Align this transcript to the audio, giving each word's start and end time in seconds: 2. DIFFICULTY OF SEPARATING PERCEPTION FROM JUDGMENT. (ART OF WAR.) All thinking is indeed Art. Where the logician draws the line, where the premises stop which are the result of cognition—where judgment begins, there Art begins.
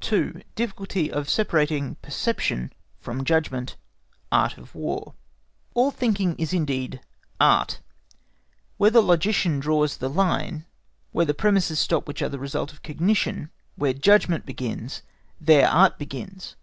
2. 0.00 0.40
DIFFICULTY 0.54 1.12
OF 1.12 1.28
SEPARATING 1.28 1.96
PERCEPTION 2.00 2.72
FROM 3.02 3.22
JUDGMENT. 3.22 3.76
(ART 4.32 4.56
OF 4.56 4.74
WAR.) 4.74 5.12
All 5.74 5.90
thinking 5.90 6.34
is 6.36 6.54
indeed 6.54 7.02
Art. 7.38 7.80
Where 8.78 8.88
the 8.90 9.02
logician 9.02 9.60
draws 9.60 9.98
the 9.98 10.08
line, 10.08 10.64
where 11.12 11.26
the 11.26 11.34
premises 11.34 11.80
stop 11.80 12.08
which 12.08 12.22
are 12.22 12.30
the 12.30 12.38
result 12.38 12.72
of 12.72 12.82
cognition—where 12.82 13.92
judgment 13.92 14.46
begins, 14.46 15.02
there 15.38 15.68
Art 15.68 15.98
begins. 15.98 16.56